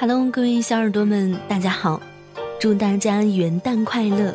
[0.00, 2.00] Hello，各位小耳朵们，大家好！
[2.58, 4.34] 祝大家元旦快乐！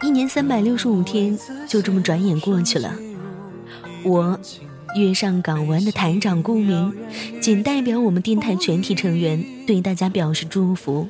[0.00, 1.38] 一年三百六十五天，
[1.68, 2.94] 就这么转眼过去了。
[4.04, 4.40] 我，
[4.96, 6.94] 月上港湾的台长顾明，
[7.42, 11.06] 仅代表我们电台全体成员，对大家表示祝福，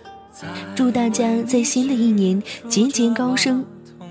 [0.75, 3.65] 祝大家在新的一年节节高升，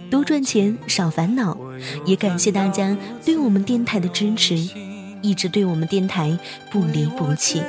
[0.09, 1.57] 多赚钱，少烦恼。
[2.05, 4.92] 也感谢大家对我们电台的支持。
[5.23, 6.37] 一直对我们电台
[6.69, 7.63] 不离不弃。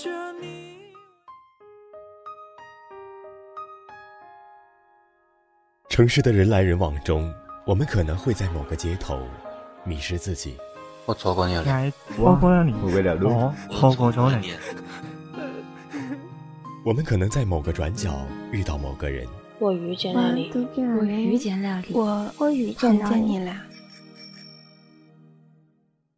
[5.89, 7.33] 城市的人来人往中，
[7.65, 9.19] 我们可能会在某个街头
[9.83, 10.55] 迷失自己。
[11.05, 11.63] 我错过你了，
[12.15, 14.51] 错过了你，错过了路，错过了你。
[16.85, 18.19] 我们可能在某个转角
[18.51, 19.25] 遇到某个人。
[19.59, 23.55] 我遇见了你，我遇见了你，我我遇见了你了。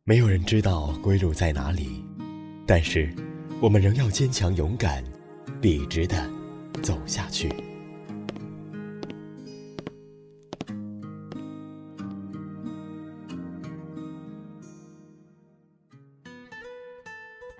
[0.10, 2.04] 没有人知道归路在哪里，
[2.66, 3.14] 但是
[3.62, 5.04] 我们仍要坚强勇敢、
[5.62, 6.28] 笔直的
[6.82, 7.48] 走下去。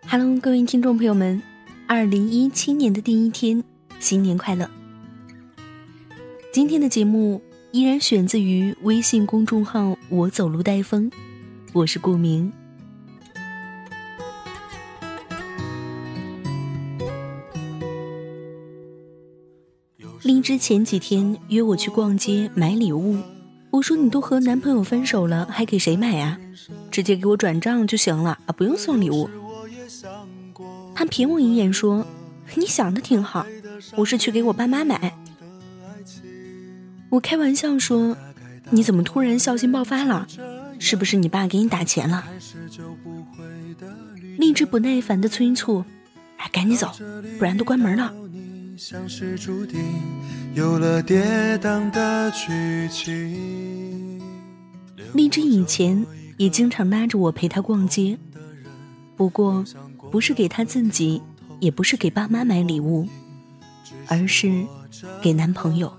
[0.08, 1.40] Hello，各位听众朋友们，
[1.86, 3.64] 二零一七年的第一天，
[4.00, 4.68] 新年快乐！
[6.52, 11.12] 今天的节目依然选自于微信公众号“我走路带风”。
[11.72, 12.52] 我是顾明。
[20.24, 23.18] 荔枝前几天约我去逛街买礼物，
[23.70, 26.40] 我说你都和男朋友分手了，还给谁买啊？
[26.90, 29.30] 直接给我转账就行了啊，不用送礼物。
[30.96, 32.06] 他瞥我一眼说
[32.56, 33.46] ：“你想的挺好，
[33.96, 35.16] 我是去给我爸妈买。”
[37.10, 38.18] 我开玩笑说
[38.72, 40.28] ：“你怎么突然孝心爆发了？”
[40.80, 42.24] 是不是你爸给你打钱了？
[44.38, 45.84] 荔枝不耐烦的催促
[46.38, 46.90] ：“哎，赶紧走，
[47.38, 48.14] 不然都关门了。”
[55.14, 56.06] 荔枝以前
[56.38, 58.18] 也经常拉着我陪她逛街，
[59.18, 59.66] 不过
[60.10, 61.22] 不是给她自己，
[61.60, 63.06] 也不是给爸妈买礼物，
[64.08, 64.66] 而是
[65.22, 65.94] 给男朋友。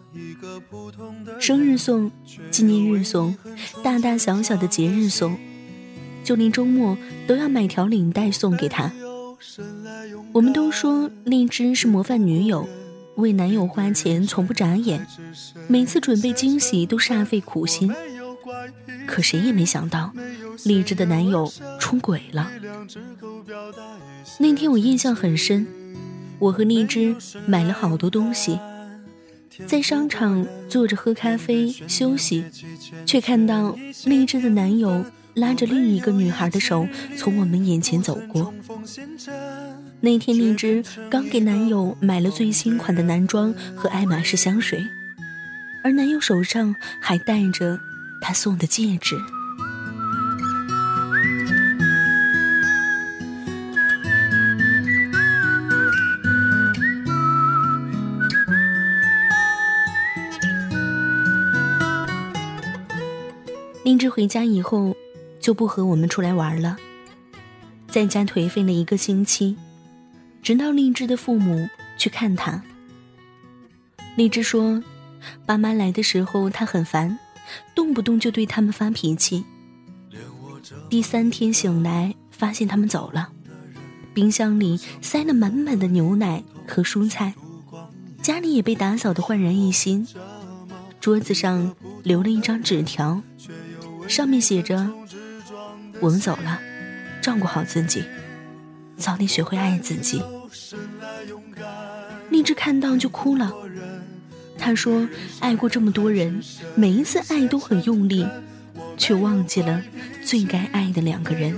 [1.39, 2.11] 生日送，
[2.51, 3.37] 纪念日送，
[3.83, 5.37] 大大小小的节日送，
[6.23, 8.93] 就连周末都要买条领带送给他。
[10.33, 12.69] 我们都说荔枝是模范女友，
[13.17, 15.07] 为男友花钱从不眨眼，
[15.67, 17.93] 每次准备惊喜都煞费苦心。
[19.07, 20.13] 可谁也没想到，
[20.65, 22.51] 荔枝的男友出轨了。
[24.39, 25.67] 那天我印象很深，
[26.39, 27.17] 我和荔枝
[27.47, 28.59] 买了好多东西。
[29.67, 32.45] 在商场坐着喝咖啡休息，
[33.05, 38.53] 却看到荔枝的男友拉着另一个女孩的手从我们眼前走过。
[40.01, 44.83] 那天荔枝刚给男友买了最新款的男装和爱马仕香水，
[45.85, 47.79] 而男友手上还戴着
[48.21, 49.17] 他送的戒指。
[64.11, 64.97] 回家以后，
[65.41, 66.77] 就不和我们出来玩了，
[67.89, 69.57] 在家颓废了一个星期，
[70.43, 72.63] 直到荔枝的父母去看他。
[74.17, 74.83] 荔枝说，
[75.47, 77.19] 爸妈来的时候他很烦，
[77.75, 79.45] 动不动就对他们发脾气。
[80.89, 83.31] 第三天醒来，发现他们走了，
[84.13, 87.35] 冰箱里塞了满满的牛奶和蔬菜，
[88.21, 90.07] 家里也被打扫的焕然一新，
[91.01, 93.23] 桌子上留了一张纸条。
[94.11, 94.91] 上面写着
[96.01, 96.61] ：“我们走了，
[97.23, 98.05] 照顾好自己，
[98.97, 100.21] 早点学会爱自己。”
[102.29, 103.53] 荔枝看到就哭了。
[104.59, 105.09] 他说
[105.39, 106.43] ：“爱过这么多人，
[106.75, 108.27] 每一次爱都很用力，
[108.97, 109.81] 却忘记了
[110.25, 111.57] 最该爱的两个人。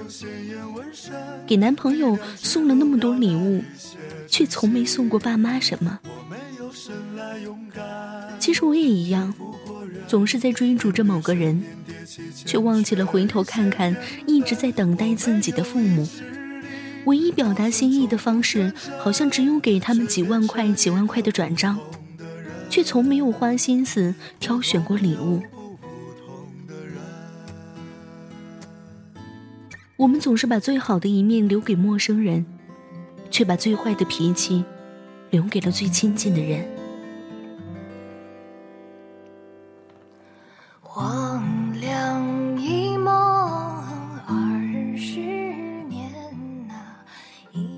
[1.47, 3.65] 给男朋友送了那么多礼物，
[4.29, 5.99] 却从没送过爸妈什么。
[8.39, 9.33] 其实我也一样。”
[10.09, 11.63] 总是在追逐着某个人，
[12.35, 13.97] 却忘记了回头看看
[14.27, 16.07] 一直在等待自己的父母。
[17.07, 21.79] 唯一表达心意的方式，好像只有给他们几万块、几万块的转账，
[22.69, 25.41] 却从没有花心思挑选过礼物。
[29.97, 32.45] 我们总是把最好的一面留给陌生人，
[33.31, 34.65] 却把最坏的脾气
[35.31, 36.82] 留给了最亲近的人。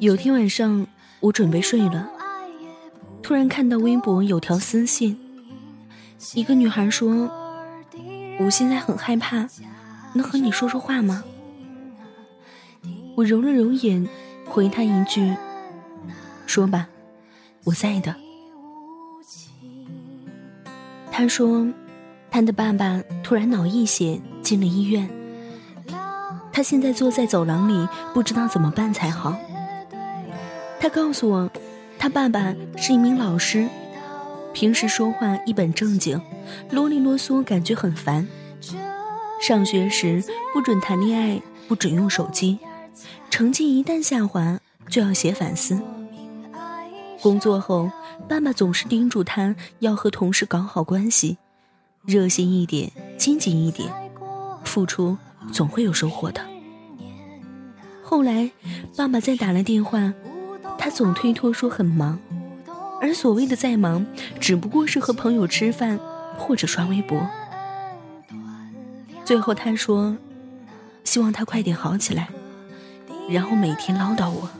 [0.04, 0.86] 有天晚上，
[1.20, 2.06] 我准备睡了，
[3.22, 5.18] 突然看到微博有条私信，
[6.34, 7.30] 一个女孩说
[8.38, 9.48] ：“我现在很害怕，
[10.12, 11.24] 能和你说说话吗？”
[13.16, 14.06] 我揉了揉眼，
[14.44, 15.34] 回他一句
[16.44, 16.86] ：“说吧，
[17.64, 18.14] 我在的。”
[21.10, 21.66] 他说，
[22.30, 25.08] 他的爸爸突然脑溢血进了医院，
[26.52, 29.34] 他现在坐在走廊里，不知道怎么办才好。
[30.80, 31.50] 他告诉我，
[31.98, 33.68] 他爸爸是一名老师，
[34.52, 36.20] 平时说话一本正经，
[36.70, 38.26] 啰里啰嗦，感觉很烦。
[39.40, 40.22] 上学时
[40.52, 42.58] 不准谈恋爱，不准用手机。
[43.30, 45.80] 成绩一旦下滑，就要写反思。
[47.20, 47.90] 工作后，
[48.28, 51.38] 爸爸总是叮嘱他要和同事搞好关系，
[52.04, 53.90] 热心一点，积极一点，
[54.62, 55.16] 付出
[55.50, 56.40] 总会有收获的。
[58.02, 58.50] 后来，
[58.96, 60.12] 爸爸再打了电话，
[60.84, 62.18] 他总推脱说很忙，
[63.00, 64.04] 而所谓的再忙，
[64.38, 65.98] 只不过是和朋友吃饭
[66.36, 67.26] 或者刷微博。
[69.24, 70.14] 最后他说，
[71.02, 72.28] 希望他快点好起来。
[73.30, 74.50] 然后每天唠叨我。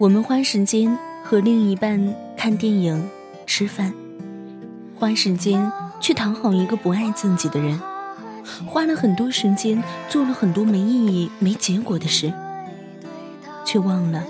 [0.00, 3.06] 我们花时间和另一半看电影、
[3.44, 3.92] 吃饭，
[4.96, 5.70] 花时间
[6.00, 7.78] 去讨好一个不爱自己的人，
[8.66, 12.32] 花了很多时间做了很多没意义、没结果的事，
[13.62, 14.24] 却忘了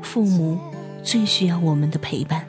[0.00, 0.56] 父母
[1.02, 2.46] 最需要我们的陪伴。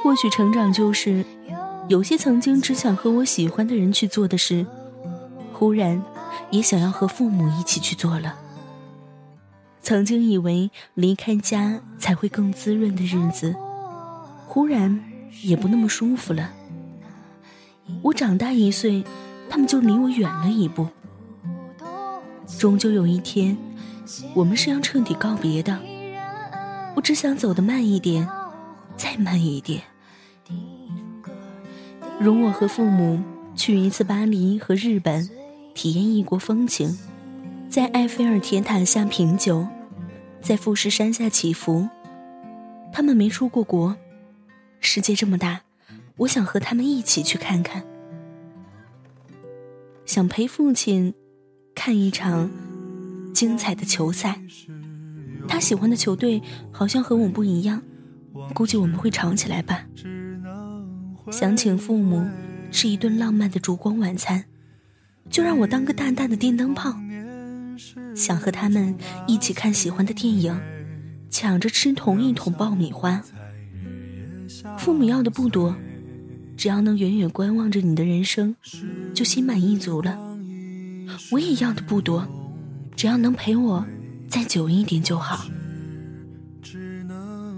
[0.00, 1.24] 或许成长就是
[1.88, 4.64] 有些曾经只想和我喜欢的人去做的事，
[5.52, 6.00] 忽然
[6.52, 8.36] 也想要和父母一起去做了。
[9.82, 13.54] 曾经以为离开家才会更滋润的日子，
[14.46, 15.02] 忽然
[15.42, 16.52] 也不那么舒服了。
[18.02, 19.02] 我长大一岁，
[19.48, 20.86] 他们就离我远了一步。
[22.58, 23.56] 终究有一天，
[24.34, 25.78] 我们是要彻底告别的。
[26.94, 28.28] 我只想走得慢一点，
[28.96, 29.82] 再慢一点。
[32.18, 33.18] 容我和父母
[33.56, 35.28] 去一次巴黎和日本，
[35.74, 36.98] 体验异国风情。
[37.70, 39.64] 在埃菲尔铁塔下品酒，
[40.40, 41.88] 在富士山下祈福。
[42.92, 43.96] 他们没出过国，
[44.80, 45.60] 世界这么大，
[46.16, 47.84] 我想和他们一起去看看。
[50.04, 51.14] 想陪父亲
[51.74, 52.50] 看一场
[53.32, 54.40] 精彩的球赛。
[55.46, 56.42] 他喜欢的球队
[56.72, 57.82] 好像和我不一样，
[58.54, 59.86] 估计我们会吵起来吧。
[61.30, 62.28] 想请父母
[62.72, 64.44] 吃一顿浪漫的烛光晚餐，
[65.28, 66.92] 就让我当个淡淡的电灯泡。
[68.14, 68.96] 想和他们
[69.26, 70.60] 一起看喜欢的电影，
[71.30, 73.22] 抢着吃同一桶爆米花。
[74.78, 75.76] 父母要的不多，
[76.56, 78.54] 只要能远远观望着你的人生，
[79.14, 80.18] 就心满意足了。
[81.32, 82.26] 我也要的不多，
[82.96, 83.84] 只要能陪我
[84.28, 85.46] 再久一点就好。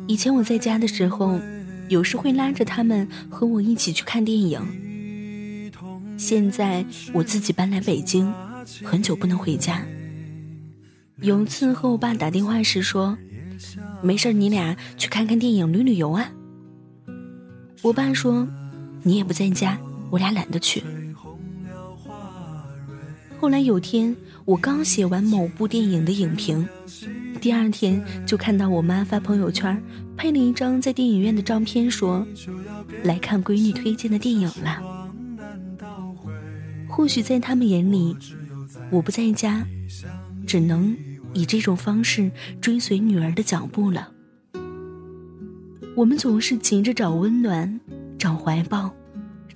[0.06, 1.40] 以前我在家的时候，
[1.88, 4.60] 有时会拉着他们和我一起去看电影。
[6.18, 8.32] 现在我自己搬来北京，
[8.84, 9.82] 很久不能回家。
[11.20, 13.16] 有次和我爸打电话时说
[14.02, 16.32] ：“没事你俩去看看电影、旅旅游啊。”
[17.82, 18.48] 我爸说
[19.02, 19.78] ：“你也不在家，
[20.10, 20.82] 我俩懒得去。”
[23.38, 26.66] 后来有天，我刚写完某部电影的影评，
[27.40, 29.80] 第二天就看到我妈发朋友圈，
[30.16, 32.26] 配了一张在电影院的照片，说
[33.04, 34.82] ：“来看闺女推荐的电影了。”
[36.88, 38.16] 或许在他们眼里。
[38.90, 39.66] 我不在家，
[40.52, 40.94] 只能
[41.32, 42.30] 以这种方式
[42.60, 44.12] 追随女儿的脚步了。
[45.96, 47.80] 我们总是急着找温暖，
[48.18, 48.92] 找怀抱，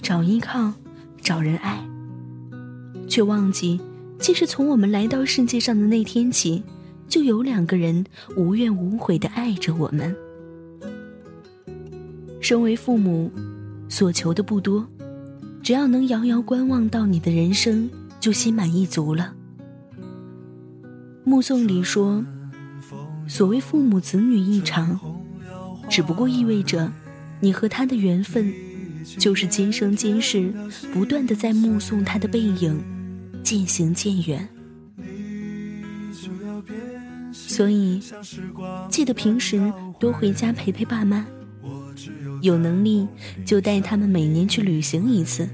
[0.01, 0.73] 找依靠，
[1.21, 1.87] 找人爱，
[3.07, 3.79] 却忘记，
[4.19, 6.63] 其实从我们来到世界上的那天起，
[7.07, 8.03] 就有两个人
[8.35, 10.17] 无怨无悔的爱着我们。
[12.41, 13.31] 身为父母，
[13.91, 14.89] 所求的不多，
[15.63, 19.35] 只要能遥遥观望到你的人生，就心满意足了。
[21.29, 22.25] 目送里说
[23.27, 25.01] ：“所谓父母子女一场，
[25.91, 26.89] 只不过意味着，
[27.41, 28.55] 你和他的缘分，
[29.19, 30.55] 就是今生今世
[30.93, 32.81] 不断的在目送他的背影，
[33.43, 34.49] 渐行渐远。
[37.33, 38.01] 所以，
[38.89, 41.27] 记得平时多回家陪陪爸妈。”
[42.41, 43.09] 有能力
[43.45, 45.49] 就带他们每年去旅行一次。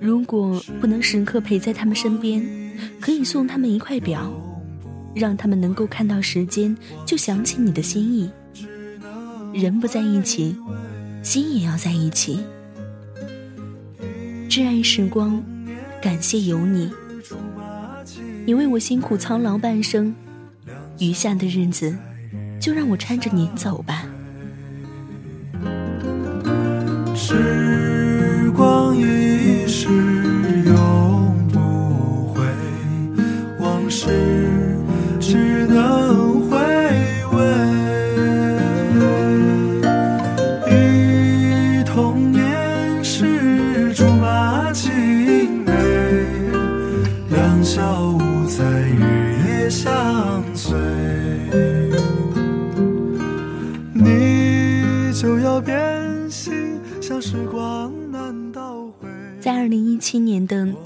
[0.00, 2.42] 如果不能时刻陪在他们身边，
[3.00, 4.32] 可以送他们一块表，
[5.14, 8.30] 让他们能够看到时间就想起你的心意。
[9.52, 10.56] 人不在一起，
[11.22, 12.40] 心也要在一起。
[14.48, 15.42] 挚爱时光，
[16.00, 16.90] 感谢有你，
[18.44, 20.14] 你为我辛苦操劳半生，
[20.98, 21.96] 余下的日子，
[22.60, 24.06] 就让我搀着您走吧。
[27.14, 28.96] 时光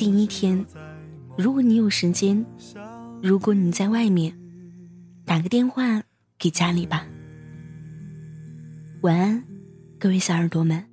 [0.04, 0.62] 第一天，
[1.34, 2.44] 如果你有时间，
[3.22, 4.38] 如果你在外面，
[5.24, 6.02] 打个电话
[6.38, 7.06] 给家里吧。
[9.00, 9.42] 晚安，
[9.98, 10.84] 各位小耳朵们。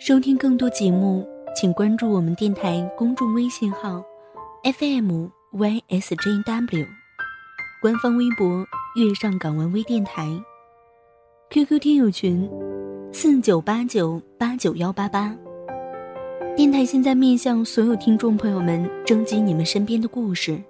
[0.00, 1.24] 收听更多节目，
[1.54, 4.04] 请关注我们电台公众微信号
[4.64, 6.88] FM YSJW，
[7.80, 10.28] 官方微博月上港湾微电台。
[11.50, 12.50] QQ 听友群：
[13.16, 15.32] 四九八九八九幺八八。
[16.56, 20.60] 电台现在面向所有听众朋友们征集你们身边的故事，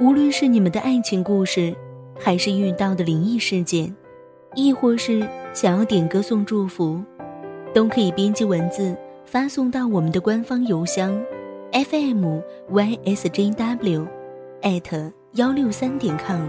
[0.00, 1.72] 无论是你们的爱情故事，
[2.18, 3.94] 还是遇到的灵异事件，
[4.56, 7.00] 亦或是想要点歌送祝福，
[7.72, 11.16] 都可以编辑文字发送到我们的官方邮箱
[11.70, 14.04] ：fm ysjw
[14.62, 16.42] at 幺六三点 com。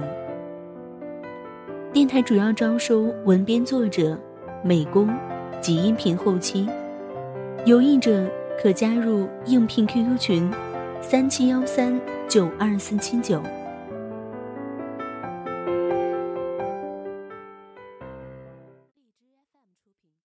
[1.94, 4.18] 电台主要招收文编作者、
[4.64, 5.10] 美工
[5.60, 6.68] 及音频后期，
[7.66, 8.26] 有意者
[8.62, 10.52] 可加入应聘 QQ 群：
[11.02, 13.42] 三七幺三九二四七九。